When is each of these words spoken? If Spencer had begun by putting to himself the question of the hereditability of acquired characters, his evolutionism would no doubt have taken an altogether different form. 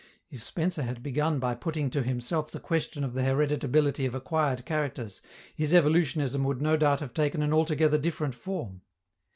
If 0.31 0.41
Spencer 0.41 0.81
had 0.81 1.03
begun 1.03 1.37
by 1.37 1.53
putting 1.53 1.91
to 1.91 2.01
himself 2.01 2.49
the 2.49 2.59
question 2.59 3.03
of 3.03 3.13
the 3.13 3.21
hereditability 3.21 4.07
of 4.07 4.15
acquired 4.15 4.65
characters, 4.65 5.21
his 5.53 5.75
evolutionism 5.75 6.43
would 6.43 6.59
no 6.59 6.75
doubt 6.75 7.01
have 7.01 7.13
taken 7.13 7.43
an 7.43 7.53
altogether 7.53 7.99
different 7.99 8.33
form. 8.33 8.81